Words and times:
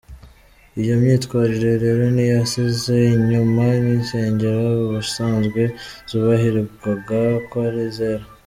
Iyo 0.81 0.93
myitwarire 1.01 1.71
rero 1.83 2.03
ntiyasize 2.15 2.95
inyuma 3.15 3.63
n’insengero 3.83 4.61
ubusanzwe 4.85 5.61
zubahirwaga 6.09 7.21
ko 7.49 7.55
ari 7.67 7.81
izera. 7.89 8.25